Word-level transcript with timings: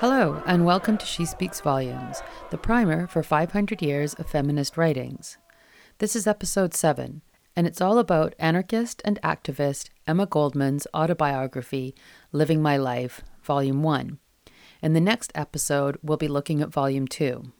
Hello, 0.00 0.40
and 0.46 0.64
welcome 0.64 0.96
to 0.96 1.04
She 1.04 1.24
Speaks 1.24 1.60
Volumes, 1.60 2.22
the 2.50 2.56
primer 2.56 3.08
for 3.08 3.20
500 3.20 3.82
years 3.82 4.14
of 4.14 4.30
feminist 4.30 4.76
writings. 4.76 5.38
This 5.98 6.14
is 6.14 6.24
episode 6.24 6.72
7, 6.72 7.20
and 7.56 7.66
it's 7.66 7.80
all 7.80 7.98
about 7.98 8.36
anarchist 8.38 9.02
and 9.04 9.20
activist 9.22 9.88
Emma 10.06 10.24
Goldman's 10.24 10.86
autobiography, 10.94 11.96
Living 12.30 12.62
My 12.62 12.76
Life, 12.76 13.22
Volume 13.42 13.82
1. 13.82 14.20
In 14.82 14.92
the 14.92 15.00
next 15.00 15.32
episode, 15.34 15.98
we'll 16.00 16.16
be 16.16 16.28
looking 16.28 16.62
at 16.62 16.72
Volume 16.72 17.08
2. 17.08 17.50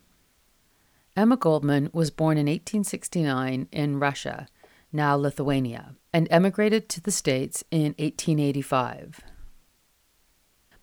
Emma 1.16 1.36
Goldman 1.36 1.90
was 1.92 2.12
born 2.12 2.38
in 2.38 2.46
1869 2.46 3.66
in 3.72 3.98
Russia, 3.98 4.46
now 4.92 5.16
Lithuania, 5.16 5.96
and 6.12 6.28
emigrated 6.30 6.88
to 6.90 7.00
the 7.00 7.10
States 7.10 7.64
in 7.72 7.96
1885. 7.98 9.22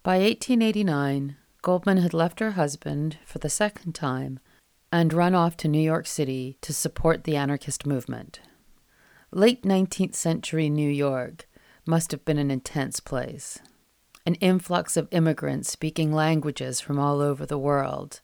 By 0.03 0.17
1889, 0.17 1.37
Goldman 1.65 1.97
had 1.97 2.13
left 2.13 2.41
her 2.41 2.51
husband 2.51 3.17
for 3.25 3.39
the 3.39 3.49
second 3.49 3.95
time 3.95 4.39
and 4.91 5.11
run 5.11 5.33
off 5.33 5.57
to 5.57 5.67
New 5.67 5.81
York 5.81 6.05
City 6.05 6.59
to 6.61 6.71
support 6.71 7.23
the 7.23 7.35
anarchist 7.35 7.87
movement. 7.87 8.39
Late 9.31 9.63
19th 9.63 10.13
century 10.13 10.70
New 10.70 10.87
York 10.87 11.47
must 11.87 12.11
have 12.11 12.23
been 12.23 12.37
an 12.37 12.51
intense 12.51 12.99
place. 12.99 13.57
An 14.27 14.35
influx 14.35 14.95
of 14.95 15.07
immigrants 15.09 15.71
speaking 15.71 16.13
languages 16.13 16.81
from 16.81 16.99
all 16.99 17.20
over 17.20 17.47
the 17.47 17.57
world. 17.57 18.21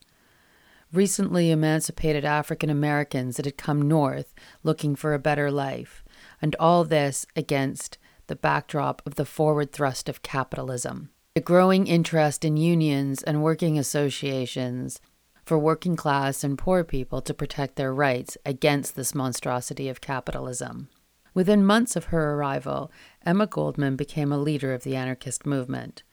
Recently 0.94 1.49
emancipated 1.49 2.23
African 2.23 2.70
Americans 2.70 3.38
that 3.38 3.46
had 3.46 3.58
come 3.58 3.82
north 3.82 4.35
looking 4.62 4.96
for 4.96 5.16
a 5.16 5.20
better 5.20 5.49
life, 5.49 6.04
and 6.44 6.55
all 6.60 6.84
this 6.84 7.26
against 7.35 7.98
the 8.27 8.35
backdrop 8.35 9.01
of 9.04 9.16
the 9.16 9.26
forward 9.26 9.71
thrust 9.71 10.07
of 10.07 10.21
capitalism. 10.21 11.10
A 11.34 11.40
growing 11.40 11.87
interest 11.87 12.43
in 12.43 12.57
unions 12.57 13.24
and 13.24 13.41
working 13.41 13.79
associations 13.79 14.99
for 15.46 15.57
working 15.57 15.96
class 15.96 16.43
and 16.43 16.57
poor 16.57 16.84
people 16.84 17.21
to 17.21 17.34
protect 17.34 17.77
their 17.77 17.93
rights 17.93 18.38
against 18.46 18.98
this 18.98 19.15
monstrosity 19.15 19.88
of 19.88 20.01
capitalism. 20.01 20.90
Within 21.34 21.65
months 21.65 21.96
of 21.96 22.05
her 22.05 22.34
arrival, 22.34 22.91
Emma 23.26 23.48
Goldman 23.48 23.96
became 23.96 24.34
a 24.34 24.38
leader 24.38 24.73
of 24.73 24.84
the 24.84 24.98
anarchist 24.98 25.46
movement, 25.46 26.04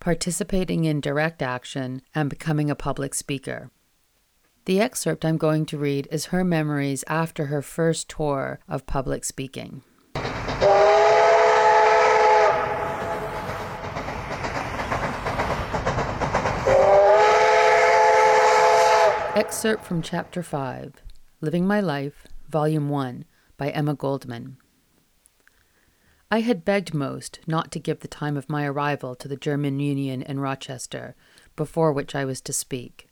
participating 0.00 0.86
in 0.86 1.02
direct 1.02 1.42
action 1.42 2.00
and 2.14 2.30
becoming 2.30 2.70
a 2.70 2.74
public 2.74 3.12
speaker. 3.12 3.70
The 4.64 4.80
excerpt 4.80 5.26
I'm 5.26 5.36
going 5.36 5.66
to 5.66 5.76
read 5.76 6.08
is 6.10 6.26
her 6.26 6.44
memories 6.44 7.04
after 7.08 7.46
her 7.46 7.60
first 7.60 8.08
tour 8.08 8.58
of 8.66 8.86
public 8.86 9.26
speaking. 9.26 9.82
Excerpt 19.34 19.82
from 19.82 20.02
Chapter 20.02 20.42
5 20.42 20.92
Living 21.40 21.66
My 21.66 21.80
Life, 21.80 22.26
Volume 22.50 22.90
1 22.90 23.24
by 23.56 23.70
Emma 23.70 23.94
Goldman. 23.94 24.58
I 26.30 26.40
had 26.40 26.66
begged 26.66 26.92
Most 26.92 27.40
not 27.46 27.72
to 27.72 27.80
give 27.80 28.00
the 28.00 28.08
time 28.08 28.36
of 28.36 28.50
my 28.50 28.66
arrival 28.66 29.14
to 29.14 29.28
the 29.28 29.38
German 29.38 29.80
Union 29.80 30.20
in 30.20 30.38
Rochester, 30.38 31.16
before 31.56 31.94
which 31.94 32.14
I 32.14 32.26
was 32.26 32.42
to 32.42 32.52
speak. 32.52 33.08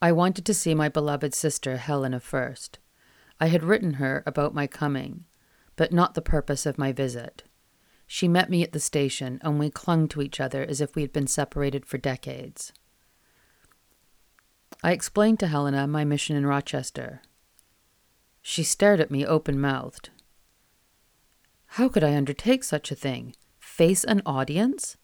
I 0.00 0.12
wanted 0.12 0.46
to 0.46 0.54
see 0.54 0.76
my 0.76 0.88
beloved 0.88 1.34
sister 1.34 1.78
Helena 1.78 2.20
first. 2.20 2.78
I 3.40 3.48
had 3.48 3.64
written 3.64 3.94
her 3.94 4.22
about 4.26 4.54
my 4.54 4.68
coming, 4.68 5.24
but 5.74 5.92
not 5.92 6.14
the 6.14 6.22
purpose 6.22 6.66
of 6.66 6.78
my 6.78 6.92
visit. 6.92 7.42
She 8.06 8.28
met 8.28 8.48
me 8.48 8.62
at 8.62 8.70
the 8.70 8.78
station, 8.78 9.40
and 9.42 9.58
we 9.58 9.70
clung 9.70 10.06
to 10.06 10.22
each 10.22 10.38
other 10.38 10.62
as 10.64 10.80
if 10.80 10.94
we 10.94 11.02
had 11.02 11.12
been 11.12 11.26
separated 11.26 11.84
for 11.84 11.98
decades. 11.98 12.72
I 14.82 14.92
explained 14.92 15.38
to 15.40 15.46
Helena 15.46 15.86
my 15.86 16.04
mission 16.04 16.36
in 16.36 16.46
Rochester. 16.46 17.20
She 18.40 18.62
stared 18.62 19.00
at 19.00 19.10
me 19.10 19.26
open 19.26 19.60
mouthed. 19.60 20.08
How 21.74 21.88
could 21.88 22.02
I 22.02 22.16
undertake 22.16 22.64
such 22.64 22.90
a 22.90 22.94
thing? 22.94 23.36
Face 23.58 24.04
an 24.04 24.22
audience? 24.24 24.96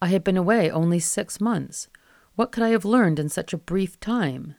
I 0.00 0.08
had 0.08 0.22
been 0.22 0.36
away 0.36 0.70
only 0.70 1.00
six 1.00 1.40
months. 1.40 1.88
What 2.36 2.52
could 2.52 2.62
I 2.62 2.70
have 2.70 2.84
learned 2.84 3.18
in 3.18 3.28
such 3.28 3.52
a 3.52 3.58
brief 3.58 3.98
time? 3.98 4.54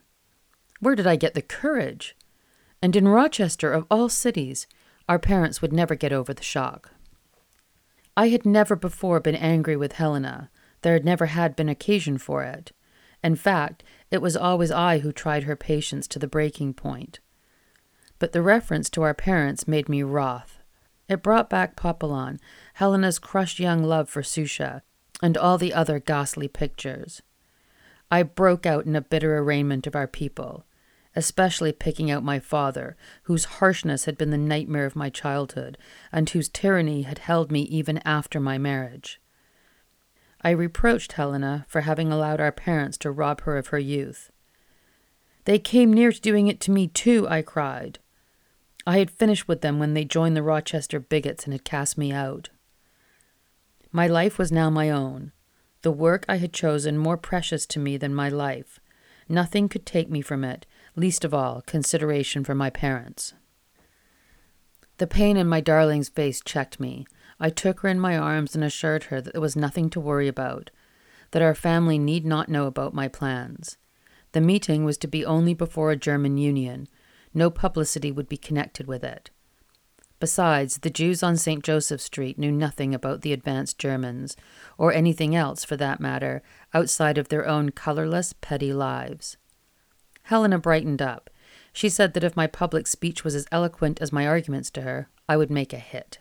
Where 0.79 0.95
did 0.95 1.07
I 1.07 1.16
get 1.16 1.34
the 1.34 1.41
courage? 1.41 2.16
And 2.81 2.95
in 2.95 3.07
Rochester, 3.07 3.72
of 3.72 3.88
all 3.90 4.09
cities, 4.09 4.67
our 5.07 5.17
parents 5.17 5.61
would 5.61 5.72
never 5.72 5.95
get 5.95 6.11
over 6.11 6.34
the 6.34 6.44
shock. 6.44 6.91
I 8.17 8.28
had 8.28 8.45
never 8.45 8.75
before 8.75 9.19
been 9.22 9.35
angry 9.35 9.78
with 9.78 9.94
Helena. 9.94 10.50
There 10.81 10.94
had 10.94 11.06
never 11.06 11.28
had 11.28 11.56
been 11.56 11.69
occasion 11.69 12.17
for 12.17 12.44
it. 12.44 12.73
In 13.24 13.36
fact, 13.36 13.84
it 14.09 14.22
was 14.22 14.36
always 14.36 14.72
I 14.72 15.00
who 15.00 15.12
tried 15.12 15.44
her 15.44 15.56
patience 15.56 16.08
to 16.08 16.20
the 16.20 16.28
breaking 16.28 16.74
point. 16.74 17.20
But 18.20 18.32
the 18.32 18.42
reference 18.42 18.90
to 18.92 19.04
our 19.04 19.14
parents 19.14 19.68
made 19.68 19.90
me 19.90 20.04
wroth. 20.04 20.59
It 21.08 21.24
brought 21.24 21.50
back 21.50 21.76
Papillon, 21.76 22.40
Helena's 22.76 23.20
crushed 23.20 23.59
young 23.59 23.84
love 23.84 24.09
for 24.09 24.22
Susha, 24.22 24.82
and 25.22 25.38
all 25.38 25.58
the 25.58 25.74
other 25.74 26.00
ghastly 26.00 26.48
pictures. 26.48 27.22
I 28.09 28.24
broke 28.24 28.66
out 28.66 28.86
in 28.86 28.96
a 28.96 29.02
bitter 29.02 29.38
arraignment 29.38 29.88
of 29.88 29.96
our 29.96 30.08
people, 30.08 30.66
especially 31.16 31.72
picking 31.72 32.09
out 32.09 32.24
my 32.24 32.40
father, 32.40 32.96
whose 33.24 33.46
harshness 33.46 34.06
had 34.06 34.18
been 34.18 34.32
the 34.32 34.38
nightmare 34.38 34.86
of 34.86 34.96
my 34.96 35.09
childhood, 35.09 35.78
and 36.12 36.30
whose 36.30 36.50
tyranny 36.50 37.03
had 37.03 37.20
held 37.20 37.52
me 37.52 37.62
even 37.64 38.00
after 38.00 38.40
my 38.40 38.58
marriage. 38.58 39.20
I 40.44 40.50
reproached 40.52 41.13
Helena 41.13 41.66
for 41.68 41.81
having 41.81 42.12
allowed 42.12 42.41
our 42.41 42.52
parents 42.52 42.97
to 43.00 43.12
rob 43.12 43.41
her 43.41 43.57
of 43.57 43.68
her 43.68 43.79
youth. 43.79 44.31
They 45.46 45.59
came 45.59 45.94
near 45.94 46.12
to 46.12 46.22
doing 46.22 46.47
it 46.47 46.59
to 46.62 46.72
me, 46.72 46.88
too, 46.88 47.28
I 47.29 47.41
cried. 47.41 48.00
I 48.85 48.97
had 48.97 49.12
finished 49.12 49.47
with 49.47 49.62
them 49.62 49.78
when 49.78 49.94
they 49.94 50.06
joined 50.06 50.35
the 50.35 50.44
Rochester 50.44 51.00
bigots 51.00 51.46
and 51.46 51.53
had 51.53 51.63
cast 51.63 51.97
me 51.97 52.12
out. 52.12 52.50
My 53.91 54.07
life 54.07 54.38
was 54.38 54.52
now 54.52 54.69
my 54.69 54.90
own, 54.90 55.31
the 55.81 55.91
work 55.91 56.25
I 56.29 56.38
had 56.38 56.53
chosen 56.53 56.97
more 56.97 57.18
precious 57.18 57.66
to 57.68 57.79
me 57.79 57.97
than 57.97 58.13
my 58.13 58.29
life. 58.29 58.79
Nothing 59.28 59.69
could 59.69 59.85
take 59.85 60.09
me 60.09 60.22
from 60.22 60.44
it, 60.44 60.66
least 60.96 61.23
of 61.25 61.34
all 61.34 61.62
consideration 61.62 62.44
for 62.44 62.56
my 62.56 62.69
parents. 62.69 63.34
The 64.97 65.08
pain 65.08 65.38
in 65.38 65.47
my 65.47 65.62
darling's 65.62 66.09
face 66.09 66.41
checked 66.44 66.79
me. 66.79 67.06
I 67.44 67.50
took 67.50 67.79
her 67.79 67.90
in 67.90 68.00
my 68.00 68.16
arms 68.16 68.53
and 68.53 68.63
assured 68.63 69.06
her 69.06 69.19
that 69.19 69.34
there 69.34 69.41
was 69.41 69.56
nothing 69.56 69.90
to 69.90 70.00
worry 70.00 70.28
about, 70.28 70.69
that 71.31 71.41
our 71.41 71.56
family 71.56 71.97
need 71.97 72.24
not 72.24 72.50
know 72.50 72.68
about 72.68 72.94
my 72.94 73.07
plans. 73.07 73.78
The 74.34 74.41
meeting 74.41 74.85
was 74.85 74.96
to 75.00 75.07
be 75.07 75.25
only 75.25 75.56
before 75.56 75.90
a 75.90 75.97
German 75.97 76.38
union. 76.38 76.88
No 77.34 77.50
publicity 77.50 78.12
would 78.12 78.29
be 78.29 78.38
connected 78.38 78.85
with 78.85 79.03
it. 79.03 79.31
Besides, 80.19 80.78
the 80.78 80.91
Jews 80.91 81.24
on 81.24 81.35
St. 81.35 81.63
Joseph 81.63 82.00
Street 82.00 82.38
knew 82.38 82.52
nothing 82.52 82.94
about 82.94 83.22
the 83.22 83.34
advanced 83.34 83.79
Germans, 83.79 84.38
or 84.78 84.94
anything 84.94 85.35
else 85.35 85.63
for 85.63 85.75
that 85.78 86.00
matter, 86.00 86.44
outside 86.75 87.18
of 87.18 87.29
their 87.29 87.47
own 87.47 87.72
colorless, 87.72 88.34
petty 88.40 88.72
lives. 88.72 89.35
Helena 90.23 90.59
brightened 90.59 91.02
up. 91.02 91.31
She 91.73 91.90
said 91.90 92.13
that 92.13 92.23
if 92.23 92.38
my 92.38 92.46
public 92.46 92.85
speech 92.85 93.23
was 93.23 93.34
as 93.34 93.47
eloquent 93.52 94.00
as 94.00 94.12
my 94.12 94.28
arguments 94.28 94.69
to 94.72 94.81
her, 94.81 95.09
I 95.28 95.38
would 95.38 95.50
make 95.50 95.73
a 95.73 95.79
hit. 95.79 96.19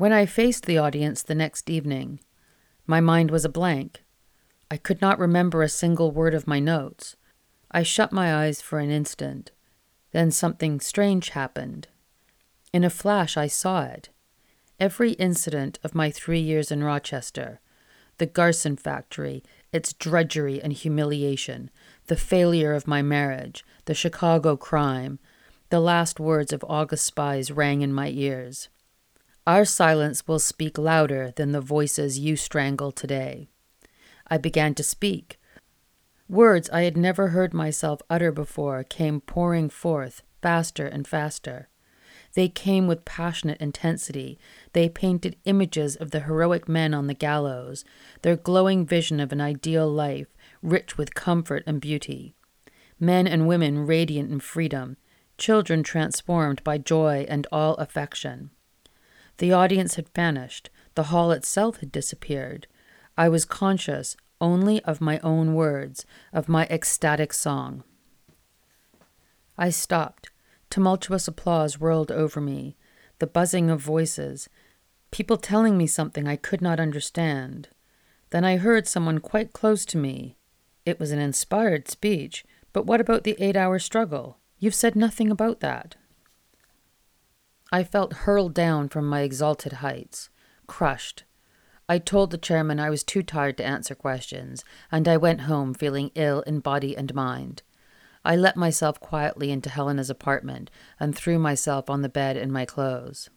When 0.00 0.14
I 0.14 0.24
faced 0.24 0.64
the 0.64 0.78
audience 0.78 1.22
the 1.22 1.34
next 1.34 1.68
evening, 1.68 2.20
my 2.86 3.02
mind 3.02 3.30
was 3.30 3.44
a 3.44 3.50
blank. 3.50 4.02
I 4.70 4.78
could 4.78 5.02
not 5.02 5.18
remember 5.18 5.62
a 5.62 5.68
single 5.68 6.10
word 6.10 6.32
of 6.32 6.46
my 6.46 6.58
notes. 6.58 7.16
I 7.70 7.82
shut 7.82 8.10
my 8.10 8.34
eyes 8.34 8.62
for 8.62 8.78
an 8.78 8.88
instant. 8.88 9.50
Then 10.12 10.30
something 10.30 10.80
strange 10.80 11.28
happened. 11.28 11.88
In 12.72 12.82
a 12.82 12.88
flash, 12.88 13.36
I 13.36 13.46
saw 13.46 13.82
it. 13.82 14.08
Every 14.78 15.10
incident 15.12 15.78
of 15.84 15.94
my 15.94 16.10
three 16.10 16.40
years 16.40 16.72
in 16.72 16.82
Rochester 16.82 17.60
the 18.16 18.24
Garson 18.24 18.76
factory, 18.76 19.44
its 19.70 19.92
drudgery 19.92 20.62
and 20.62 20.72
humiliation, 20.72 21.70
the 22.06 22.16
failure 22.16 22.72
of 22.72 22.86
my 22.86 23.02
marriage, 23.02 23.66
the 23.84 23.92
Chicago 23.92 24.56
crime, 24.56 25.18
the 25.68 25.78
last 25.78 26.18
words 26.18 26.54
of 26.54 26.64
August 26.66 27.04
Spies 27.04 27.50
rang 27.50 27.82
in 27.82 27.92
my 27.92 28.08
ears. 28.08 28.70
Our 29.50 29.64
silence 29.64 30.28
will 30.28 30.38
speak 30.38 30.78
louder 30.78 31.32
than 31.34 31.50
the 31.50 31.60
voices 31.60 32.20
you 32.20 32.36
strangle 32.36 32.92
today. 32.92 33.48
I 34.28 34.38
began 34.38 34.76
to 34.76 34.84
speak. 34.84 35.40
Words 36.28 36.70
I 36.70 36.82
had 36.82 36.96
never 36.96 37.30
heard 37.30 37.52
myself 37.52 38.00
utter 38.08 38.30
before 38.30 38.84
came 38.84 39.20
pouring 39.20 39.68
forth 39.68 40.22
faster 40.40 40.86
and 40.86 41.04
faster. 41.04 41.68
They 42.34 42.48
came 42.48 42.86
with 42.86 43.04
passionate 43.04 43.60
intensity. 43.60 44.38
They 44.72 44.88
painted 44.88 45.34
images 45.44 45.96
of 45.96 46.12
the 46.12 46.20
heroic 46.20 46.68
men 46.68 46.94
on 46.94 47.08
the 47.08 47.12
gallows, 47.12 47.84
their 48.22 48.36
glowing 48.36 48.86
vision 48.86 49.18
of 49.18 49.32
an 49.32 49.40
ideal 49.40 49.90
life, 49.90 50.28
rich 50.62 50.96
with 50.96 51.16
comfort 51.16 51.64
and 51.66 51.80
beauty. 51.80 52.36
Men 53.00 53.26
and 53.26 53.48
women 53.48 53.84
radiant 53.84 54.30
in 54.30 54.38
freedom, 54.38 54.96
children 55.38 55.82
transformed 55.82 56.62
by 56.62 56.78
joy 56.78 57.26
and 57.28 57.48
all 57.50 57.74
affection. 57.78 58.50
The 59.40 59.54
audience 59.54 59.94
had 59.94 60.10
vanished. 60.10 60.68
The 60.96 61.04
hall 61.04 61.32
itself 61.32 61.80
had 61.80 61.90
disappeared. 61.90 62.66
I 63.16 63.30
was 63.30 63.46
conscious 63.46 64.14
only 64.38 64.84
of 64.84 65.00
my 65.00 65.18
own 65.20 65.54
words, 65.54 66.04
of 66.30 66.46
my 66.46 66.66
ecstatic 66.66 67.32
song. 67.32 67.82
I 69.56 69.70
stopped. 69.70 70.30
Tumultuous 70.68 71.26
applause 71.26 71.80
whirled 71.80 72.12
over 72.12 72.38
me, 72.38 72.76
the 73.18 73.26
buzzing 73.26 73.70
of 73.70 73.80
voices, 73.80 74.50
people 75.10 75.38
telling 75.38 75.78
me 75.78 75.86
something 75.86 76.28
I 76.28 76.36
could 76.36 76.60
not 76.60 76.78
understand. 76.78 77.68
Then 78.28 78.44
I 78.44 78.58
heard 78.58 78.86
someone 78.86 79.20
quite 79.20 79.54
close 79.54 79.86
to 79.86 79.96
me. 79.96 80.36
It 80.84 81.00
was 81.00 81.12
an 81.12 81.18
inspired 81.18 81.88
speech, 81.88 82.44
but 82.74 82.84
what 82.84 83.00
about 83.00 83.24
the 83.24 83.36
eight 83.38 83.56
hour 83.56 83.78
struggle? 83.78 84.36
You've 84.58 84.74
said 84.74 84.94
nothing 84.94 85.30
about 85.30 85.60
that. 85.60 85.96
I 87.72 87.84
felt 87.84 88.12
hurled 88.24 88.54
down 88.54 88.88
from 88.88 89.06
my 89.06 89.20
exalted 89.20 89.74
heights, 89.74 90.28
crushed, 90.66 91.24
I 91.90 91.98
told 91.98 92.30
the 92.30 92.38
chairman 92.38 92.78
I 92.78 92.88
was 92.88 93.02
too 93.02 93.24
tired 93.24 93.56
to 93.56 93.66
answer 93.66 93.96
questions, 93.96 94.64
and 94.92 95.08
I 95.08 95.16
went 95.16 95.40
home 95.40 95.74
feeling 95.74 96.12
ill 96.14 96.42
in 96.42 96.60
body 96.60 96.96
and 96.96 97.12
mind. 97.12 97.64
I 98.24 98.36
let 98.36 98.56
myself 98.56 99.00
quietly 99.00 99.50
into 99.50 99.70
Helena's 99.70 100.08
apartment 100.08 100.70
and 101.00 101.16
threw 101.16 101.36
myself 101.36 101.90
on 101.90 102.02
the 102.02 102.08
bed 102.08 102.36
in 102.36 102.52
my 102.52 102.64
clothes. 102.64 103.28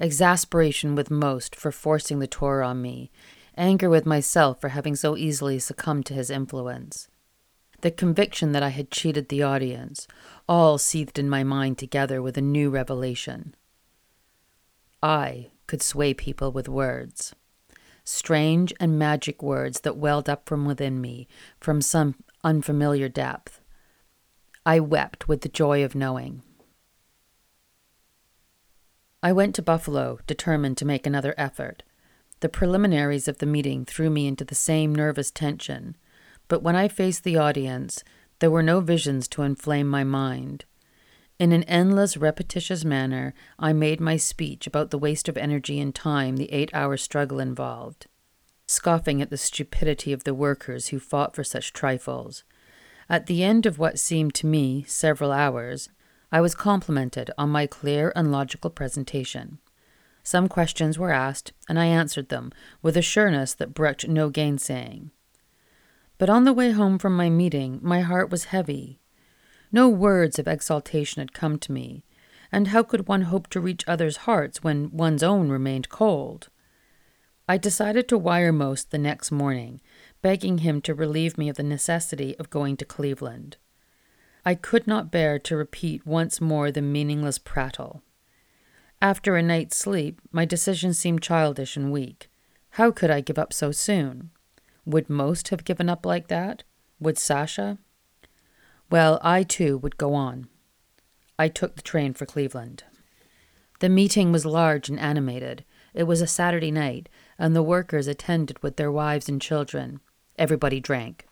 Exasperation 0.00 0.94
with 0.94 1.10
Most 1.10 1.54
for 1.54 1.70
forcing 1.70 2.18
the 2.18 2.26
tour 2.26 2.62
on 2.62 2.80
me, 2.80 3.10
anger 3.58 3.90
with 3.90 4.06
myself 4.06 4.58
for 4.58 4.70
having 4.70 4.96
so 4.96 5.14
easily 5.14 5.58
succumbed 5.58 6.06
to 6.06 6.14
his 6.14 6.30
influence. 6.30 7.08
The 7.82 7.90
conviction 7.90 8.52
that 8.52 8.62
I 8.62 8.68
had 8.68 8.92
cheated 8.92 9.28
the 9.28 9.42
audience, 9.42 10.06
all 10.48 10.78
seethed 10.78 11.18
in 11.18 11.28
my 11.28 11.42
mind 11.42 11.78
together 11.78 12.22
with 12.22 12.38
a 12.38 12.40
new 12.40 12.70
revelation. 12.70 13.56
I 15.02 15.50
could 15.66 15.82
sway 15.82 16.14
people 16.14 16.52
with 16.52 16.68
words. 16.68 17.34
Strange 18.04 18.72
and 18.78 19.00
magic 19.00 19.42
words 19.42 19.80
that 19.80 19.96
welled 19.96 20.28
up 20.28 20.48
from 20.48 20.64
within 20.64 21.00
me, 21.00 21.26
from 21.58 21.82
some 21.82 22.14
unfamiliar 22.44 23.08
depth. 23.08 23.60
I 24.64 24.78
wept 24.78 25.26
with 25.26 25.40
the 25.40 25.48
joy 25.48 25.84
of 25.84 25.96
knowing. 25.96 26.42
I 29.24 29.32
went 29.32 29.56
to 29.56 29.62
Buffalo, 29.62 30.20
determined 30.28 30.76
to 30.78 30.84
make 30.84 31.04
another 31.04 31.34
effort. 31.36 31.82
The 32.40 32.48
preliminaries 32.48 33.26
of 33.26 33.38
the 33.38 33.46
meeting 33.46 33.84
threw 33.84 34.08
me 34.08 34.28
into 34.28 34.44
the 34.44 34.54
same 34.54 34.94
nervous 34.94 35.32
tension, 35.32 35.96
but 36.52 36.62
when 36.62 36.76
I 36.76 36.86
faced 36.86 37.24
the 37.24 37.38
audience, 37.38 38.04
there 38.40 38.50
were 38.50 38.62
no 38.62 38.80
visions 38.80 39.26
to 39.28 39.40
inflame 39.40 39.88
my 39.88 40.04
mind. 40.04 40.66
In 41.38 41.50
an 41.50 41.62
endless, 41.62 42.18
repetitious 42.18 42.84
manner, 42.84 43.32
I 43.58 43.72
made 43.72 44.02
my 44.02 44.18
speech 44.18 44.66
about 44.66 44.90
the 44.90 44.98
waste 44.98 45.30
of 45.30 45.38
energy 45.38 45.80
and 45.80 45.94
time 45.94 46.36
the 46.36 46.52
eight 46.52 46.68
hour 46.74 46.98
struggle 46.98 47.40
involved, 47.40 48.06
scoffing 48.66 49.22
at 49.22 49.30
the 49.30 49.38
stupidity 49.38 50.12
of 50.12 50.24
the 50.24 50.34
workers 50.34 50.88
who 50.88 50.98
fought 50.98 51.34
for 51.34 51.42
such 51.42 51.72
trifles. 51.72 52.44
At 53.08 53.28
the 53.28 53.42
end 53.42 53.64
of 53.64 53.78
what 53.78 53.98
seemed 53.98 54.34
to 54.34 54.46
me 54.46 54.84
several 54.86 55.32
hours, 55.32 55.88
I 56.30 56.42
was 56.42 56.54
complimented 56.54 57.30
on 57.38 57.48
my 57.48 57.66
clear 57.66 58.12
and 58.14 58.30
logical 58.30 58.68
presentation. 58.68 59.56
Some 60.22 60.50
questions 60.50 60.98
were 60.98 61.12
asked, 61.12 61.54
and 61.66 61.78
I 61.78 61.86
answered 61.86 62.28
them 62.28 62.52
with 62.82 62.98
a 62.98 63.00
sureness 63.00 63.54
that 63.54 63.72
brooked 63.72 64.06
no 64.06 64.28
gainsaying. 64.28 65.12
But 66.22 66.30
on 66.30 66.44
the 66.44 66.52
way 66.52 66.70
home 66.70 67.00
from 67.00 67.16
my 67.16 67.28
meeting, 67.28 67.80
my 67.82 68.02
heart 68.02 68.30
was 68.30 68.44
heavy 68.44 69.00
no 69.72 69.88
words 69.88 70.38
of 70.38 70.46
exaltation 70.46 71.18
had 71.18 71.32
come 71.32 71.58
to 71.58 71.72
me, 71.72 72.04
and 72.52 72.68
how 72.68 72.84
could 72.84 73.08
one 73.08 73.22
hope 73.22 73.48
to 73.48 73.60
reach 73.60 73.82
others' 73.88 74.18
hearts 74.18 74.62
when 74.62 74.92
one's 74.92 75.24
own 75.24 75.48
remained 75.48 75.88
cold? 75.88 76.48
I 77.48 77.58
decided 77.58 78.06
to 78.06 78.16
wire 78.16 78.52
Most 78.52 78.92
the 78.92 78.98
next 78.98 79.32
morning, 79.32 79.80
begging 80.20 80.58
him 80.58 80.80
to 80.82 80.94
relieve 80.94 81.36
me 81.36 81.48
of 81.48 81.56
the 81.56 81.64
necessity 81.64 82.38
of 82.38 82.50
going 82.50 82.76
to 82.76 82.84
Cleveland. 82.84 83.56
I 84.46 84.54
could 84.54 84.86
not 84.86 85.10
bear 85.10 85.40
to 85.40 85.56
repeat 85.56 86.06
once 86.06 86.40
more 86.40 86.70
the 86.70 86.82
meaningless 86.82 87.38
prattle. 87.40 88.00
After 89.00 89.34
a 89.34 89.42
night's 89.42 89.76
sleep, 89.76 90.20
my 90.30 90.44
decision 90.44 90.94
seemed 90.94 91.20
childish 91.20 91.76
and 91.76 91.90
weak. 91.90 92.30
How 92.78 92.92
could 92.92 93.10
I 93.10 93.22
give 93.22 93.40
up 93.40 93.52
so 93.52 93.72
soon? 93.72 94.30
Would 94.84 95.08
Most 95.08 95.48
have 95.48 95.64
given 95.64 95.88
up 95.88 96.04
like 96.04 96.28
that? 96.28 96.64
Would 96.98 97.18
Sasha? 97.18 97.78
Well, 98.90 99.20
I 99.22 99.42
too 99.42 99.78
would 99.78 99.96
go 99.96 100.14
on. 100.14 100.48
I 101.38 101.48
took 101.48 101.76
the 101.76 101.82
train 101.82 102.14
for 102.14 102.26
Cleveland. 102.26 102.84
The 103.80 103.88
meeting 103.88 104.32
was 104.32 104.46
large 104.46 104.88
and 104.88 105.00
animated. 105.00 105.64
It 105.94 106.04
was 106.04 106.20
a 106.20 106.26
Saturday 106.26 106.70
night, 106.70 107.08
and 107.38 107.54
the 107.54 107.62
workers 107.62 108.06
attended 108.06 108.62
with 108.62 108.76
their 108.76 108.92
wives 108.92 109.28
and 109.28 109.40
children. 109.40 110.00
Everybody 110.38 110.80
drank. 110.80 111.26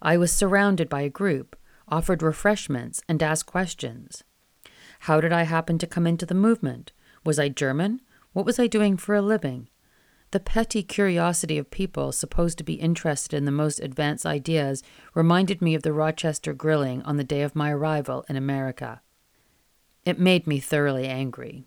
I 0.00 0.16
was 0.16 0.32
surrounded 0.32 0.88
by 0.88 1.02
a 1.02 1.10
group, 1.10 1.56
offered 1.88 2.22
refreshments, 2.22 3.02
and 3.08 3.22
asked 3.22 3.46
questions. 3.46 4.24
How 5.00 5.20
did 5.20 5.32
I 5.32 5.42
happen 5.42 5.78
to 5.78 5.86
come 5.86 6.06
into 6.06 6.26
the 6.26 6.34
movement? 6.34 6.92
Was 7.24 7.38
I 7.38 7.48
German? 7.48 8.00
What 8.32 8.46
was 8.46 8.58
I 8.58 8.66
doing 8.66 8.96
for 8.96 9.14
a 9.14 9.22
living? 9.22 9.68
The 10.34 10.40
petty 10.40 10.82
curiosity 10.82 11.58
of 11.58 11.70
people 11.70 12.10
supposed 12.10 12.58
to 12.58 12.64
be 12.64 12.74
interested 12.74 13.36
in 13.36 13.44
the 13.44 13.52
most 13.52 13.78
advanced 13.78 14.26
ideas 14.26 14.82
reminded 15.14 15.62
me 15.62 15.76
of 15.76 15.84
the 15.84 15.92
Rochester 15.92 16.52
grilling 16.52 17.02
on 17.02 17.18
the 17.18 17.22
day 17.22 17.42
of 17.42 17.54
my 17.54 17.70
arrival 17.70 18.24
in 18.28 18.34
America. 18.34 19.00
It 20.04 20.18
made 20.18 20.48
me 20.48 20.58
thoroughly 20.58 21.06
angry. 21.06 21.62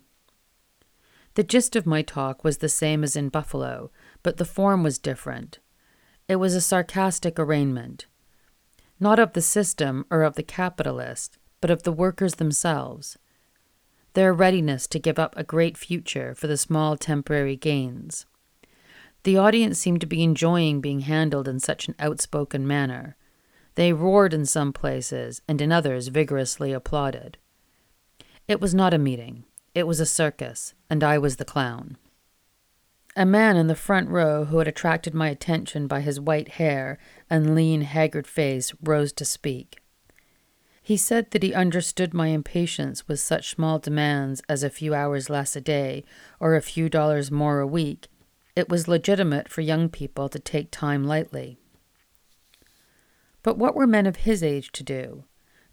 The 1.35 1.45
gist 1.45 1.77
of 1.77 1.85
my 1.85 2.01
talk 2.01 2.43
was 2.43 2.57
the 2.57 2.67
same 2.67 3.05
as 3.05 3.15
in 3.15 3.29
Buffalo, 3.29 3.89
but 4.21 4.35
the 4.35 4.43
form 4.43 4.83
was 4.83 4.99
different. 4.99 5.59
It 6.27 6.35
was 6.35 6.53
a 6.53 6.59
sarcastic 6.59 7.39
arraignment, 7.39 8.05
not 8.99 9.17
of 9.17 9.31
the 9.31 9.41
system 9.41 10.05
or 10.11 10.23
of 10.23 10.35
the 10.35 10.43
capitalist, 10.43 11.37
but 11.61 11.71
of 11.71 11.83
the 11.83 11.93
workers 11.93 12.35
themselves, 12.35 13.17
their 14.11 14.33
readiness 14.33 14.87
to 14.87 14.99
give 14.99 15.17
up 15.17 15.37
a 15.37 15.45
great 15.45 15.77
future 15.77 16.35
for 16.35 16.47
the 16.47 16.57
small 16.57 16.97
temporary 16.97 17.55
gains. 17.55 18.25
The 19.23 19.37
audience 19.37 19.77
seemed 19.77 20.01
to 20.01 20.07
be 20.07 20.23
enjoying 20.23 20.81
being 20.81 21.01
handled 21.01 21.47
in 21.47 21.59
such 21.59 21.87
an 21.87 21.95
outspoken 21.99 22.67
manner. 22.67 23.15
They 23.75 23.93
roared 23.93 24.33
in 24.33 24.45
some 24.45 24.73
places, 24.73 25.42
and 25.47 25.61
in 25.61 25.71
others 25.71 26.07
vigorously 26.07 26.73
applauded. 26.73 27.37
It 28.47 28.61
was 28.61 28.73
not 28.73 28.94
a 28.94 28.97
meeting, 28.97 29.44
it 29.75 29.85
was 29.85 29.99
a 29.99 30.06
circus, 30.06 30.73
and 30.89 31.03
I 31.03 31.18
was 31.18 31.35
the 31.35 31.45
clown. 31.45 31.97
A 33.15 33.25
man 33.25 33.57
in 33.57 33.68
the 33.68 33.75
front 33.75 34.09
row 34.09 34.45
who 34.45 34.59
had 34.59 34.68
attracted 34.68 35.13
my 35.13 35.30
attention 35.30 35.87
by 35.87 36.01
his 36.01 36.19
white 36.19 36.49
hair 36.49 36.97
and 37.30 37.56
lean, 37.56 37.81
haggard 37.81 38.27
face 38.27 38.73
rose 38.81 39.11
to 39.13 39.25
speak. 39.25 39.80
He 40.81 40.95
said 40.95 41.31
that 41.31 41.44
he 41.44 41.53
understood 41.53 42.13
my 42.13 42.27
impatience 42.27 43.07
with 43.07 43.19
such 43.19 43.49
small 43.49 43.80
demands 43.80 44.42
as 44.47 44.63
a 44.63 44.69
few 44.69 44.94
hours 44.94 45.30
less 45.30 45.56
a 45.56 45.61
day 45.61 46.06
or 46.39 46.56
a 46.56 46.61
few 46.61 46.87
dollars 46.87 47.30
more 47.30 47.59
a 47.59 47.68
week 47.68 48.07
it 48.57 48.69
was 48.69 48.87
legitimate 48.87 49.47
for 49.47 49.61
young 49.61 49.87
people 49.87 50.28
to 50.28 50.40
take 50.40 50.71
time 50.71 51.04
lightly. 51.04 51.59
But 53.44 53.56
what 53.56 53.76
were 53.76 53.85
men 53.85 54.07
of 54.07 54.26
his 54.28 54.42
age 54.42 54.71
to 54.71 54.83
do? 54.83 55.26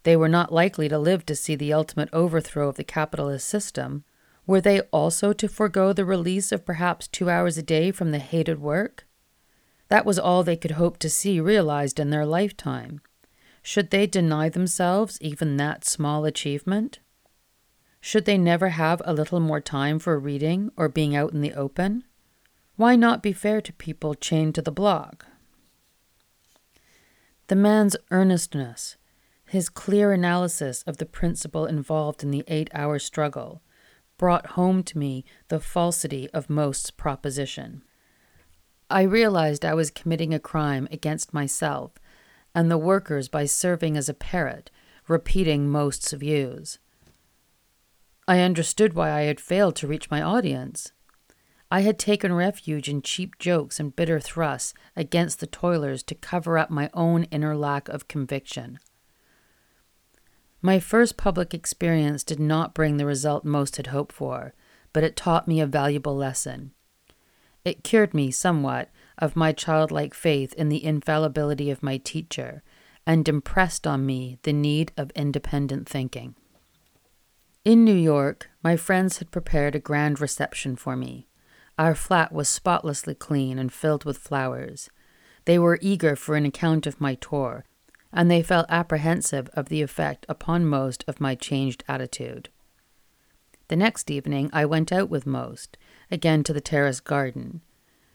They 0.03 0.15
were 0.15 0.29
not 0.29 0.53
likely 0.53 0.87
to 0.89 0.99
live 0.99 1.25
to 1.25 1.35
see 1.35 1.55
the 1.55 1.73
ultimate 1.73 2.09
overthrow 2.13 2.69
of 2.69 2.75
the 2.75 2.83
capitalist 2.83 3.49
system. 3.49 4.03
Were 4.45 4.61
they 4.61 4.81
also 4.91 5.33
to 5.33 5.47
forego 5.47 5.93
the 5.93 6.05
release 6.05 6.51
of 6.51 6.63
perhaps 6.63 7.07
two 7.07 7.27
hours 7.27 7.57
a 7.57 7.63
day 7.63 7.89
from 7.89 8.11
the 8.11 8.19
hated 8.19 8.61
work? 8.61 9.07
That 9.87 10.05
was 10.05 10.19
all 10.19 10.43
they 10.43 10.55
could 10.55 10.77
hope 10.77 10.99
to 10.99 11.09
see 11.09 11.39
realized 11.39 11.99
in 11.99 12.11
their 12.11 12.25
lifetime. 12.25 13.01
Should 13.63 13.89
they 13.89 14.05
deny 14.05 14.47
themselves 14.47 15.17
even 15.21 15.57
that 15.57 15.85
small 15.85 16.23
achievement? 16.23 16.99
Should 17.99 18.25
they 18.25 18.37
never 18.37 18.69
have 18.69 19.01
a 19.05 19.13
little 19.13 19.39
more 19.39 19.59
time 19.59 19.97
for 19.97 20.19
reading 20.19 20.69
or 20.77 20.87
being 20.87 21.15
out 21.15 21.33
in 21.33 21.41
the 21.41 21.53
open? 21.53 22.03
Why 22.77 22.95
not 22.95 23.23
be 23.23 23.31
fair 23.31 23.61
to 23.61 23.73
people 23.73 24.15
chained 24.15 24.55
to 24.55 24.61
the 24.61 24.71
block? 24.71 25.25
The 27.47 27.55
man's 27.55 27.95
earnestness, 28.11 28.97
his 29.45 29.69
clear 29.69 30.11
analysis 30.11 30.83
of 30.83 30.97
the 30.97 31.05
principle 31.05 31.65
involved 31.65 32.23
in 32.23 32.31
the 32.31 32.43
eight 32.47 32.69
hour 32.73 32.99
struggle, 32.99 33.61
brought 34.17 34.47
home 34.47 34.83
to 34.83 34.97
me 34.97 35.23
the 35.47 35.59
falsity 35.59 36.29
of 36.31 36.49
Most's 36.49 36.91
proposition. 36.91 37.83
I 38.89 39.03
realized 39.03 39.63
I 39.63 39.73
was 39.73 39.89
committing 39.89 40.33
a 40.33 40.39
crime 40.39 40.87
against 40.91 41.33
myself 41.33 41.93
and 42.53 42.69
the 42.69 42.77
workers 42.77 43.29
by 43.29 43.45
serving 43.45 43.95
as 43.95 44.09
a 44.09 44.13
parrot, 44.13 44.69
repeating 45.07 45.69
Most's 45.69 46.13
views. 46.13 46.79
I 48.27 48.39
understood 48.39 48.93
why 48.93 49.11
I 49.11 49.21
had 49.21 49.39
failed 49.39 49.75
to 49.77 49.87
reach 49.87 50.09
my 50.09 50.21
audience. 50.21 50.91
I 51.71 51.81
had 51.81 51.97
taken 51.97 52.33
refuge 52.33 52.87
in 52.87 53.01
cheap 53.01 53.39
jokes 53.39 53.79
and 53.79 53.95
bitter 53.95 54.19
thrusts 54.19 54.73
against 54.95 55.39
the 55.39 55.47
toilers 55.47 56.03
to 56.03 56.15
cover 56.15 56.57
up 56.57 56.69
my 56.69 56.89
own 56.93 57.23
inner 57.25 57.55
lack 57.55 57.89
of 57.89 58.07
conviction. 58.07 58.79
My 60.61 60.79
first 60.79 61.17
public 61.17 61.53
experience 61.53 62.23
did 62.23 62.39
not 62.39 62.73
bring 62.73 62.97
the 62.97 63.05
result 63.05 63.45
Most 63.45 63.77
had 63.77 63.87
hoped 63.87 64.13
for, 64.13 64.53
but 64.93 65.03
it 65.03 65.15
taught 65.15 65.47
me 65.47 65.59
a 65.59 65.67
valuable 65.67 66.15
lesson. 66.15 66.71
It 67.63 67.83
cured 67.83 68.13
me 68.13 68.29
somewhat 68.31 68.89
of 69.17 69.35
my 69.35 69.51
childlike 69.51 70.13
faith 70.13 70.53
in 70.53 70.69
the 70.69 70.83
infallibility 70.83 71.71
of 71.71 71.83
my 71.83 71.97
teacher 71.97 72.61
and 73.07 73.27
impressed 73.27 73.85
on 73.87 74.05
me 74.05 74.37
the 74.43 74.53
need 74.53 74.91
of 74.97 75.11
independent 75.11 75.87
thinking. 75.89 76.35
In 77.63 77.83
New 77.83 77.95
York, 77.95 78.49
my 78.63 78.77
friends 78.77 79.17
had 79.17 79.31
prepared 79.31 79.75
a 79.75 79.79
grand 79.79 80.21
reception 80.21 80.75
for 80.75 80.95
me. 80.95 81.27
Our 81.77 81.95
flat 81.95 82.31
was 82.31 82.47
spotlessly 82.47 83.15
clean 83.15 83.59
and 83.59 83.71
filled 83.71 84.05
with 84.05 84.17
flowers. 84.17 84.89
They 85.43 85.59
were 85.59 85.79
eager 85.81 86.15
for 86.15 86.35
an 86.35 86.45
account 86.45 86.87
of 86.87 87.01
my 87.01 87.15
tour, 87.15 87.65
and 88.13 88.31
they 88.31 88.41
felt 88.41 88.65
apprehensive 88.69 89.49
of 89.53 89.67
the 89.67 89.81
effect 89.81 90.25
upon 90.29 90.65
Most 90.65 91.03
of 91.07 91.19
my 91.19 91.35
changed 91.35 91.83
attitude. 91.87 92.49
The 93.67 93.75
next 93.75 94.09
evening 94.09 94.49
I 94.53 94.65
went 94.65 94.91
out 94.91 95.09
with 95.09 95.25
Most, 95.25 95.77
again 96.09 96.43
to 96.43 96.53
the 96.53 96.61
terrace 96.61 96.99
garden. 96.99 97.61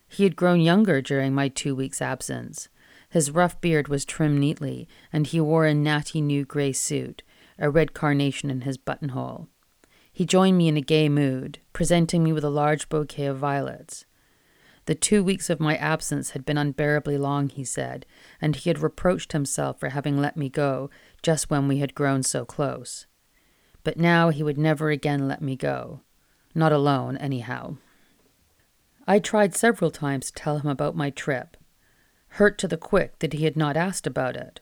He 0.08 0.24
had 0.24 0.36
grown 0.36 0.60
younger 0.60 1.02
during 1.02 1.34
my 1.34 1.48
two 1.48 1.74
weeks' 1.74 2.00
absence. 2.00 2.68
His 3.10 3.30
rough 3.30 3.60
beard 3.60 3.88
was 3.88 4.04
trimmed 4.04 4.40
neatly, 4.40 4.88
and 5.12 5.26
he 5.26 5.40
wore 5.40 5.66
a 5.66 5.74
natty 5.74 6.20
new 6.20 6.44
grey 6.44 6.72
suit, 6.72 7.22
a 7.58 7.68
red 7.68 7.92
carnation 7.92 8.50
in 8.50 8.62
his 8.62 8.78
buttonhole. 8.78 9.48
He 10.20 10.26
joined 10.26 10.58
me 10.58 10.68
in 10.68 10.76
a 10.76 10.82
gay 10.82 11.08
mood, 11.08 11.60
presenting 11.72 12.22
me 12.22 12.30
with 12.30 12.44
a 12.44 12.50
large 12.50 12.90
bouquet 12.90 13.24
of 13.24 13.38
violets. 13.38 14.04
The 14.84 14.94
two 14.94 15.24
weeks 15.24 15.48
of 15.48 15.60
my 15.60 15.76
absence 15.76 16.32
had 16.32 16.44
been 16.44 16.58
unbearably 16.58 17.16
long, 17.16 17.48
he 17.48 17.64
said, 17.64 18.04
and 18.38 18.54
he 18.54 18.68
had 18.68 18.80
reproached 18.80 19.32
himself 19.32 19.80
for 19.80 19.88
having 19.88 20.20
let 20.20 20.36
me 20.36 20.50
go 20.50 20.90
just 21.22 21.48
when 21.48 21.68
we 21.68 21.78
had 21.78 21.94
grown 21.94 22.22
so 22.22 22.44
close. 22.44 23.06
But 23.82 23.96
now 23.96 24.28
he 24.28 24.42
would 24.42 24.58
never 24.58 24.90
again 24.90 25.26
let 25.26 25.40
me 25.40 25.56
go. 25.56 26.02
Not 26.54 26.70
alone, 26.70 27.16
anyhow. 27.16 27.78
I 29.06 29.20
tried 29.20 29.56
several 29.56 29.90
times 29.90 30.26
to 30.26 30.34
tell 30.34 30.58
him 30.58 30.68
about 30.68 30.94
my 30.94 31.08
trip, 31.08 31.56
hurt 32.32 32.58
to 32.58 32.68
the 32.68 32.76
quick 32.76 33.20
that 33.20 33.32
he 33.32 33.44
had 33.44 33.56
not 33.56 33.74
asked 33.74 34.06
about 34.06 34.36
it. 34.36 34.60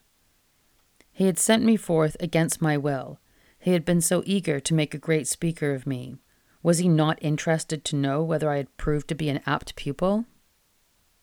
He 1.11 1.27
had 1.27 1.37
sent 1.37 1.65
me 1.65 1.75
forth 1.75 2.17
against 2.21 2.62
my 2.62 2.77
will. 2.77 3.19
He 3.59 3.73
had 3.73 3.85
been 3.85 4.00
so 4.00 4.23
eager 4.25 4.61
to 4.61 4.75
make 4.75 4.95
a 4.95 4.99
great 4.99 5.27
speaker 5.27 5.73
of 5.73 5.87
me. 5.87 6.17
Was 6.62 6.79
he 6.79 6.88
not 6.88 7.19
interested 7.21 7.85
to 7.85 7.97
know 7.97 8.23
whether 8.23 8.50
I 8.50 8.59
had 8.59 8.77
proved 8.77 9.09
to 9.09 9.15
be 9.15 9.29
an 9.29 9.41
apt 9.47 9.77
pupil? 9.77 10.27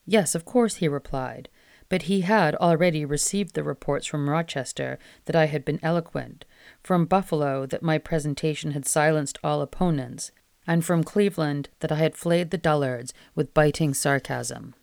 Yes, 0.05 0.35
of 0.35 0.45
course, 0.45 0.75
he 0.75 0.87
replied, 0.87 1.49
but 1.89 2.03
he 2.03 2.21
had 2.21 2.55
already 2.55 3.05
received 3.05 3.53
the 3.53 3.63
reports 3.63 4.05
from 4.05 4.29
Rochester 4.29 4.99
that 5.25 5.35
I 5.35 5.45
had 5.45 5.65
been 5.65 5.79
eloquent, 5.81 6.45
from 6.83 7.05
Buffalo 7.05 7.65
that 7.65 7.83
my 7.83 7.97
presentation 7.97 8.71
had 8.71 8.85
silenced 8.85 9.39
all 9.43 9.61
opponents, 9.61 10.31
and 10.67 10.83
from 10.83 11.03
Cleveland 11.03 11.69
that 11.79 11.91
I 11.91 11.95
had 11.97 12.15
flayed 12.15 12.51
the 12.51 12.57
dullards 12.57 13.13
with 13.33 13.53
biting 13.53 13.93
sarcasm. 13.93 14.75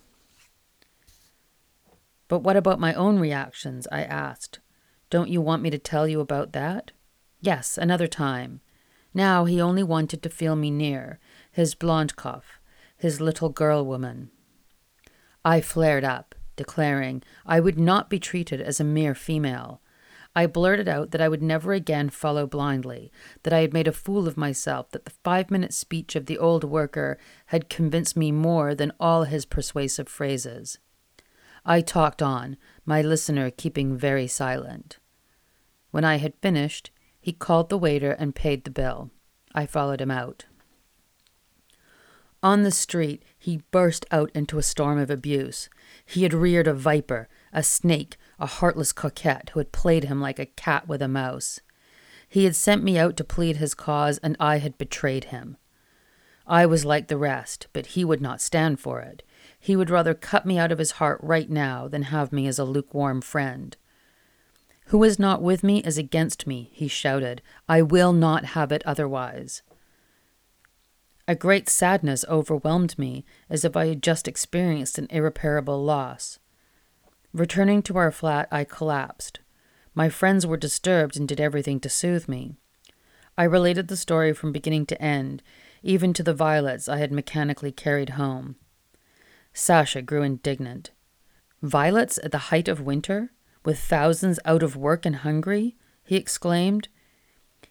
But 2.29 2.41
what 2.41 2.57
about 2.57 2.81
my 2.81 2.95
own 2.95 3.19
reactions? 3.19 3.87
I 3.93 4.05
asked. 4.05 4.61
Don't 5.11 5.29
you 5.29 5.41
want 5.41 5.63
me 5.63 5.71
to 5.71 5.79
tell 5.79 6.09
you 6.09 6.21
about 6.21 6.53
that? 6.53 6.93
Yes, 7.43 7.77
another 7.77 8.07
time. 8.07 8.61
Now 9.13 9.47
he 9.47 9.61
only 9.61 9.83
wanted 9.83 10.23
to 10.23 10.31
feel 10.31 10.55
me 10.55 10.71
near, 10.71 11.19
his 11.51 11.75
Blondkopf, 11.75 12.45
his 12.97 13.21
little 13.21 13.49
girl 13.49 13.85
woman. 13.85 14.31
I 15.45 15.61
flared 15.61 16.05
up, 16.05 16.37
declaring 16.55 17.25
I 17.45 17.59
would 17.59 17.81
not 17.81 18.09
be 18.09 18.21
treated 18.21 18.61
as 18.61 18.79
a 18.79 18.85
mere 18.85 19.17
female. 19.17 19.83
I 20.37 20.47
blurted 20.47 20.89
out 20.89 21.11
that 21.11 21.21
I 21.21 21.29
would 21.29 21.43
never 21.43 21.73
again 21.73 22.11
follow 22.11 22.47
blindly, 22.47 23.11
that 23.43 23.53
I 23.53 23.59
had 23.59 23.75
made 23.75 23.89
a 23.89 23.93
fool 23.93 24.29
of 24.29 24.37
myself, 24.37 24.93
that 24.93 25.05
the 25.05 25.19
five 25.25 25.51
minute 25.51 25.75
speech 25.75 26.15
of 26.15 26.27
the 26.27 26.39
old 26.39 26.63
worker 26.63 27.19
had 27.47 27.69
convinced 27.69 28.17
me 28.17 28.31
more 28.31 28.73
than 28.73 28.93
all 29.01 29.25
his 29.25 29.45
persuasive 29.45 30.09
phrases. 30.09 30.79
I 31.67 31.81
talked 31.81 32.23
on, 32.23 32.57
my 32.87 33.03
listener 33.03 33.51
keeping 33.51 33.97
very 33.97 34.29
silent. 34.29 34.99
When 35.91 36.05
I 36.05 36.17
had 36.17 36.35
finished, 36.41 36.93
he 37.23 37.33
called 37.33 37.71
the 37.71 37.79
waiter 37.79 38.11
and 38.11 38.35
paid 38.35 38.65
the 38.65 38.71
bill. 38.71 39.11
I 39.55 39.65
followed 39.65 40.01
him 40.01 40.11
out. 40.11 40.45
On 42.43 42.65
the 42.65 42.73
street, 42.73 43.23
he 43.39 43.63
burst 43.71 44.05
out 44.11 44.31
into 44.35 44.59
a 44.59 44.63
storm 44.63 44.99
of 44.99 45.09
abuse. 45.09 45.71
He 46.05 46.25
had 46.25 46.35
reared 46.35 46.67
a 46.67 46.75
viper, 46.75 47.29
a 47.53 47.63
snake, 47.63 48.17
a 48.41 48.47
heartless 48.47 48.93
coquette 48.93 49.51
who 49.51 49.61
had 49.61 49.71
played 49.71 50.05
him 50.05 50.21
like 50.21 50.41
a 50.41 50.47
cat 50.47 50.89
with 50.89 51.01
a 51.01 51.09
mouse. 51.09 51.61
He 52.29 52.45
had 52.45 52.57
sent 52.57 52.83
me 52.83 52.99
out 52.99 53.17
to 53.19 53.25
plead 53.25 53.59
his 53.59 53.75
cause, 53.75 54.19
and 54.19 54.37
I 54.41 54.59
had 54.59 54.77
betrayed 54.77 55.25
him. 55.25 55.57
I 56.45 56.67
was 56.67 56.85
like 56.85 57.07
the 57.07 57.17
rest, 57.17 57.69
but 57.73 57.87
he 57.87 58.05
would 58.05 58.21
not 58.21 58.41
stand 58.41 58.81
for 58.81 59.01
it. 59.01 59.23
He 59.61 59.77
would 59.77 59.91
rather 59.91 60.15
cut 60.15 60.45
me 60.45 60.59
out 60.59 60.73
of 60.73 60.79
his 60.79 60.93
heart 60.93 61.21
right 61.23 61.49
now 61.49 61.87
than 61.87 62.05
have 62.05 62.33
me 62.33 62.49
as 62.49 62.59
a 62.59 62.65
lukewarm 62.65 63.21
friend. 63.21 63.77
Who 64.93 65.05
is 65.05 65.19
not 65.19 65.41
with 65.41 65.65
me 65.65 65.79
is 65.85 65.97
against 65.97 66.47
me, 66.47 66.69
he 66.75 66.87
shouted. 66.87 67.41
I 67.67 67.81
will 67.81 68.13
not 68.13 68.45
have 68.45 68.71
it 68.71 68.83
otherwise. 68.85 69.63
A 71.27 71.35
great 71.35 71.71
sadness 71.71 72.27
overwhelmed 72.29 72.99
me, 72.99 73.25
as 73.49 73.65
if 73.65 73.75
I 73.75 73.87
had 73.87 74.03
just 74.03 74.29
experienced 74.29 74.99
an 74.99 75.07
irreparable 75.09 75.83
loss. 75.83 76.39
Returning 77.33 77.81
to 77.85 77.97
our 77.97 78.13
flat, 78.13 78.49
I 78.53 78.65
collapsed. 78.65 79.41
My 79.95 80.11
friends 80.11 80.47
were 80.47 80.59
disturbed 80.59 81.17
and 81.17 81.27
did 81.27 81.41
everything 81.41 81.81
to 81.81 81.89
soothe 81.89 82.29
me. 82.29 82.57
I 83.39 83.45
related 83.45 83.89
the 83.89 83.97
story 83.97 84.35
from 84.35 84.53
beginning 84.53 84.85
to 84.89 85.01
end, 85.01 85.43
even 85.83 86.13
to 86.13 86.23
the 86.23 86.35
violets 86.35 86.87
I 86.87 86.99
had 86.99 87.13
mechanically 87.13 87.73
carried 87.73 88.11
home. 88.11 88.57
Sasha 89.55 90.03
grew 90.03 90.23
indignant. 90.23 90.91
Violets 91.63 92.19
at 92.23 92.31
the 92.31 92.53
height 92.53 92.69
of 92.69 92.83
winter? 92.83 93.31
With 93.65 93.79
thousands 93.79 94.39
out 94.45 94.63
of 94.63 94.77
work 94.77 95.07
and 95.07 95.17
hungry? 95.17 95.77
he 96.05 96.17
exclaimed. 96.17 96.89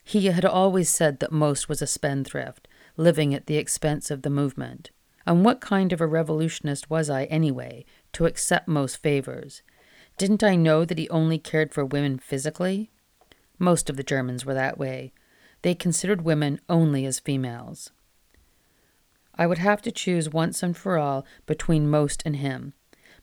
He 0.03 0.25
had 0.27 0.45
always 0.45 0.89
said 0.89 1.19
that 1.19 1.31
Most 1.31 1.69
was 1.69 1.81
a 1.81 1.87
spendthrift, 1.87 2.67
living 2.97 3.33
at 3.33 3.45
the 3.45 3.57
expense 3.57 4.09
of 4.09 4.21
the 4.21 4.29
movement. 4.29 4.91
And 5.25 5.45
what 5.45 5.61
kind 5.61 5.93
of 5.93 6.01
a 6.01 6.07
revolutionist 6.07 6.89
was 6.89 7.09
I, 7.09 7.25
anyway, 7.25 7.85
to 8.13 8.25
accept 8.25 8.67
Most 8.67 8.97
favors? 8.97 9.61
Didn't 10.17 10.43
I 10.43 10.55
know 10.55 10.85
that 10.85 10.97
he 10.97 11.09
only 11.09 11.37
cared 11.37 11.73
for 11.73 11.85
women 11.85 12.17
physically? 12.19 12.91
Most 13.59 13.89
of 13.89 13.97
the 13.97 14.03
Germans 14.03 14.45
were 14.45 14.53
that 14.53 14.77
way. 14.77 15.13
They 15.61 15.75
considered 15.75 16.23
women 16.23 16.59
only 16.67 17.05
as 17.05 17.19
females. 17.19 17.91
I 19.35 19.47
would 19.47 19.59
have 19.59 19.81
to 19.83 19.91
choose 19.91 20.29
once 20.29 20.63
and 20.63 20.75
for 20.75 20.97
all 20.97 21.25
between 21.45 21.89
Most 21.89 22.23
and 22.25 22.37
him. 22.37 22.73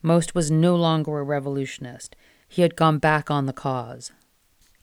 Most 0.01 0.35
was 0.35 0.51
no 0.51 0.77
longer 0.77 1.19
a 1.19 1.25
revolutionist. 1.25 2.15
He 2.51 2.63
had 2.63 2.77
gone 2.77 2.99
back 2.99 3.31
on 3.31 3.45
the 3.45 3.53
cause. 3.53 4.11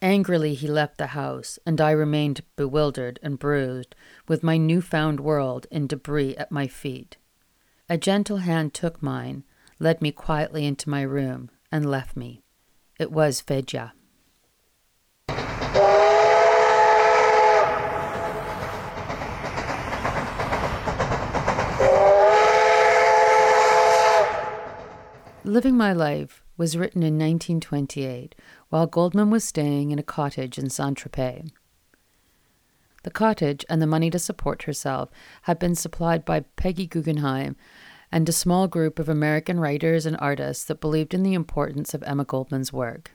Angrily, 0.02 0.54
he 0.54 0.68
left 0.68 1.00
the 1.00 1.08
house, 1.08 1.58
and 1.66 1.82
I 1.82 1.90
remained 1.92 2.44
bewildered 2.56 3.20
and 3.24 3.40
bruised, 3.40 3.96
with 4.28 4.44
my 4.44 4.56
new-found 4.56 5.20
world 5.20 5.66
in 5.72 5.88
debris 5.88 6.38
at 6.38 6.52
my 6.52 6.68
feet. 6.68 7.18
A 7.90 7.98
gentle 7.98 8.38
hand 8.38 8.76
took 8.76 9.02
mine, 9.02 9.44
led 9.80 10.02
me 10.02 10.12
quietly 10.12 10.66
into 10.66 10.90
my 10.90 11.02
room, 11.02 11.50
and 11.72 11.90
left 11.90 12.16
me. 12.16 12.44
It 13.00 13.12
was 13.12 13.42
Fedja. 13.42 13.94
Living 25.44 25.76
My 25.76 25.94
Life 25.94 26.45
was 26.58 26.78
written 26.78 27.04
in 27.04 27.16
1928 27.16 28.36
while 28.70 28.88
Goldman 28.88 29.30
was 29.30 29.44
staying 29.44 29.92
in 29.92 30.00
a 30.00 30.04
cottage 30.04 30.58
in 30.58 30.70
Saint 30.70 30.98
Tropez. 30.98 31.52
The 33.04 33.12
cottage 33.12 33.66
and 33.70 33.82
the 33.82 33.88
money 33.88 34.10
to 34.10 34.18
support 34.18 34.64
herself 34.64 35.10
had 35.44 35.60
been 35.60 35.76
supplied 35.76 36.26
by 36.26 36.42
Peggy 36.56 36.88
Guggenheim 36.88 37.56
and 38.12 38.28
a 38.28 38.34
small 38.34 38.68
group 38.68 38.98
of 38.98 39.10
American 39.10 39.60
writers 39.60 40.06
and 40.06 40.18
artists 40.20 40.64
that 40.66 40.82
believed 40.82 41.14
in 41.14 41.24
the 41.24 41.34
importance 41.34 41.94
of 41.94 42.02
Emma 42.04 42.26
Goldman's 42.26 42.74
work. 42.74 43.12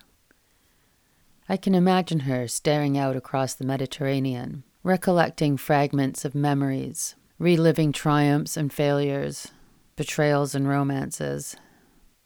I 1.49 1.57
can 1.57 1.75
imagine 1.75 2.21
her 2.21 2.47
staring 2.47 2.97
out 2.97 3.17
across 3.17 3.55
the 3.55 3.65
Mediterranean, 3.65 4.63
recollecting 4.85 5.57
fragments 5.57 6.25
of 6.25 6.35
memories, 6.35 7.17
reliving 7.41 7.91
triumphs 7.91 8.57
and 8.57 8.73
failures, 8.73 9.49
betrayals 9.97 10.55
and 10.55 10.69
romances, 10.69 11.57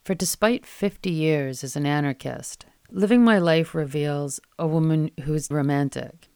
for 0.05 0.15
despite 0.15 0.67
50 0.67 1.11
years 1.11 1.65
as 1.65 1.77
an 1.77 1.87
anarchist, 1.87 2.67
living 2.91 3.25
my 3.25 3.39
life 3.39 3.75
reveals 3.75 4.39
a 4.59 4.67
woman 4.67 5.11
who's 5.25 5.51
romantic, 5.51 6.29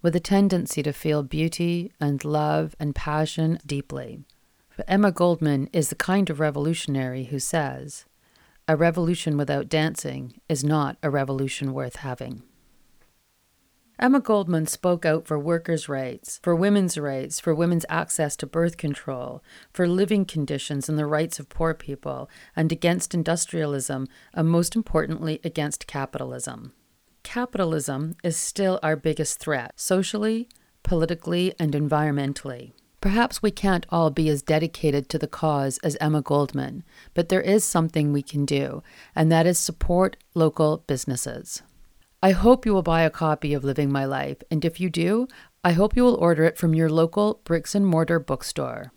with 0.00 0.16
a 0.16 0.20
tendency 0.20 0.82
to 0.82 0.92
feel 0.92 1.22
beauty 1.22 1.92
and 2.00 2.24
love 2.24 2.74
and 2.80 2.94
passion 2.94 3.58
deeply. 3.66 4.24
But 4.76 4.86
Emma 4.88 5.12
Goldman 5.12 5.68
is 5.72 5.90
the 5.90 5.96
kind 5.96 6.30
of 6.30 6.40
revolutionary 6.40 7.24
who 7.24 7.38
says, 7.38 8.06
a 8.66 8.76
revolution 8.76 9.36
without 9.36 9.68
dancing 9.68 10.40
is 10.48 10.62
not 10.62 10.96
a 11.02 11.10
revolution 11.10 11.72
worth 11.72 11.96
having. 11.96 12.42
Emma 14.00 14.20
Goldman 14.20 14.68
spoke 14.68 15.04
out 15.04 15.26
for 15.26 15.40
workers' 15.40 15.88
rights, 15.88 16.38
for 16.44 16.54
women's 16.54 16.96
rights, 16.96 17.40
for 17.40 17.52
women's 17.52 17.84
access 17.88 18.36
to 18.36 18.46
birth 18.46 18.76
control, 18.76 19.42
for 19.72 19.88
living 19.88 20.24
conditions 20.24 20.88
and 20.88 20.96
the 20.96 21.04
rights 21.04 21.40
of 21.40 21.48
poor 21.48 21.74
people, 21.74 22.30
and 22.54 22.70
against 22.70 23.12
industrialism, 23.12 24.06
and 24.32 24.48
most 24.48 24.76
importantly, 24.76 25.40
against 25.42 25.88
capitalism. 25.88 26.72
Capitalism 27.24 28.14
is 28.22 28.36
still 28.36 28.78
our 28.84 28.94
biggest 28.94 29.40
threat, 29.40 29.72
socially, 29.74 30.48
politically, 30.84 31.52
and 31.58 31.72
environmentally. 31.72 32.72
Perhaps 33.00 33.42
we 33.42 33.50
can't 33.50 33.86
all 33.90 34.10
be 34.10 34.28
as 34.28 34.42
dedicated 34.42 35.08
to 35.08 35.18
the 35.18 35.26
cause 35.26 35.78
as 35.78 35.96
Emma 36.00 36.22
Goldman, 36.22 36.84
but 37.14 37.30
there 37.30 37.40
is 37.40 37.64
something 37.64 38.12
we 38.12 38.22
can 38.22 38.44
do, 38.44 38.80
and 39.16 39.30
that 39.32 39.46
is 39.46 39.58
support 39.58 40.16
local 40.34 40.84
businesses. 40.86 41.62
I 42.20 42.32
hope 42.32 42.66
you 42.66 42.74
will 42.74 42.82
buy 42.82 43.02
a 43.02 43.10
copy 43.10 43.54
of 43.54 43.62
Living 43.62 43.92
My 43.92 44.04
Life, 44.04 44.38
and 44.50 44.64
if 44.64 44.80
you 44.80 44.90
do, 44.90 45.28
I 45.62 45.70
hope 45.70 45.94
you 45.94 46.02
will 46.02 46.16
order 46.16 46.42
it 46.42 46.58
from 46.58 46.74
your 46.74 46.88
local 46.88 47.40
bricks 47.44 47.76
and 47.76 47.86
mortar 47.86 48.18
bookstore. 48.18 48.92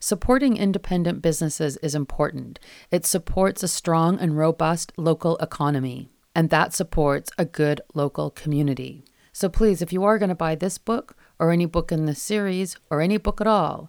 Supporting 0.00 0.58
independent 0.58 1.22
businesses 1.22 1.78
is 1.78 1.94
important. 1.94 2.60
It 2.90 3.06
supports 3.06 3.62
a 3.62 3.68
strong 3.68 4.18
and 4.18 4.36
robust 4.36 4.92
local 4.98 5.38
economy, 5.38 6.10
and 6.34 6.50
that 6.50 6.74
supports 6.74 7.30
a 7.38 7.46
good 7.46 7.80
local 7.94 8.28
community. 8.28 9.02
So 9.32 9.48
please, 9.48 9.80
if 9.80 9.90
you 9.90 10.04
are 10.04 10.18
going 10.18 10.28
to 10.28 10.34
buy 10.34 10.56
this 10.56 10.76
book, 10.76 11.16
or 11.38 11.50
any 11.50 11.64
book 11.64 11.90
in 11.90 12.04
this 12.04 12.20
series, 12.20 12.76
or 12.90 13.00
any 13.00 13.16
book 13.16 13.40
at 13.40 13.46
all, 13.46 13.88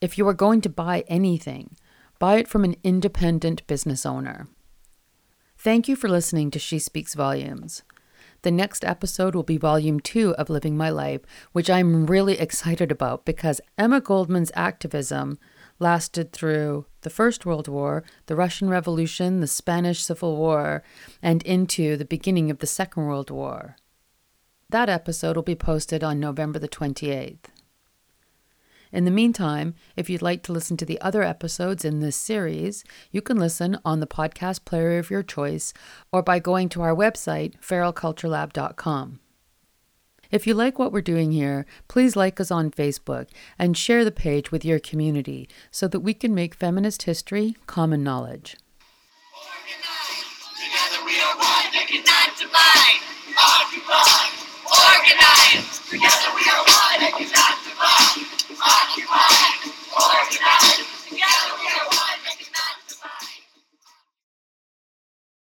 if 0.00 0.18
you 0.18 0.26
are 0.26 0.34
going 0.34 0.62
to 0.62 0.68
buy 0.68 1.04
anything, 1.06 1.76
buy 2.18 2.38
it 2.38 2.48
from 2.48 2.64
an 2.64 2.74
independent 2.82 3.64
business 3.68 4.04
owner. 4.04 4.48
Thank 5.62 5.86
you 5.86 5.94
for 5.94 6.08
listening 6.08 6.50
to 6.50 6.58
She 6.58 6.80
Speaks 6.80 7.14
Volumes. 7.14 7.84
The 8.42 8.50
next 8.50 8.84
episode 8.84 9.36
will 9.36 9.44
be 9.44 9.58
volume 9.58 10.00
two 10.00 10.34
of 10.34 10.50
Living 10.50 10.76
My 10.76 10.90
Life, 10.90 11.20
which 11.52 11.70
I'm 11.70 12.06
really 12.06 12.36
excited 12.36 12.90
about 12.90 13.24
because 13.24 13.60
Emma 13.78 14.00
Goldman's 14.00 14.50
activism 14.56 15.38
lasted 15.78 16.32
through 16.32 16.86
the 17.02 17.10
First 17.10 17.46
World 17.46 17.68
War, 17.68 18.02
the 18.26 18.34
Russian 18.34 18.70
Revolution, 18.70 19.38
the 19.38 19.46
Spanish 19.46 20.02
Civil 20.02 20.36
War, 20.36 20.82
and 21.22 21.44
into 21.44 21.96
the 21.96 22.04
beginning 22.04 22.50
of 22.50 22.58
the 22.58 22.66
Second 22.66 23.06
World 23.06 23.30
War. 23.30 23.76
That 24.68 24.88
episode 24.88 25.36
will 25.36 25.44
be 25.44 25.54
posted 25.54 26.02
on 26.02 26.18
November 26.18 26.58
the 26.58 26.66
28th. 26.66 27.51
In 28.92 29.06
the 29.06 29.10
meantime, 29.10 29.74
if 29.96 30.10
you'd 30.10 30.20
like 30.20 30.42
to 30.44 30.52
listen 30.52 30.76
to 30.76 30.84
the 30.84 31.00
other 31.00 31.22
episodes 31.22 31.82
in 31.84 32.00
this 32.00 32.14
series, 32.16 32.84
you 33.10 33.22
can 33.22 33.38
listen 33.38 33.78
on 33.86 34.00
the 34.00 34.06
podcast 34.06 34.66
player 34.66 34.98
of 34.98 35.10
your 35.10 35.22
choice 35.22 35.72
or 36.12 36.22
by 36.22 36.38
going 36.38 36.68
to 36.70 36.82
our 36.82 36.94
website, 36.94 37.54
feralculturelab.com. 37.60 39.20
If 40.30 40.46
you 40.46 40.54
like 40.54 40.78
what 40.78 40.92
we're 40.92 41.00
doing 41.00 41.32
here, 41.32 41.66
please 41.88 42.16
like 42.16 42.38
us 42.40 42.50
on 42.50 42.70
Facebook 42.70 43.28
and 43.58 43.76
share 43.76 44.04
the 44.04 44.10
page 44.10 44.50
with 44.50 44.64
your 44.64 44.78
community 44.78 45.48
so 45.70 45.88
that 45.88 46.00
we 46.00 46.14
can 46.14 46.34
make 46.34 46.54
feminist 46.54 47.02
history 47.02 47.56
common 47.66 48.02
knowledge. 48.02 48.56
Together 50.56 51.04
we 51.04 51.18
are 51.20 51.36
one, 51.36 51.72
Organize. 54.72 55.80
Together 55.90 56.30
we 56.36 56.42
are 56.48 56.64
one 56.64 57.00
and 57.04 57.14
cannot 57.14 57.56
divide. 57.64 58.24
Occupy. 58.56 59.34
Organize. 59.94 60.84
Together 61.08 61.52
we 61.60 61.66
are 61.68 61.88
one. 61.88 62.11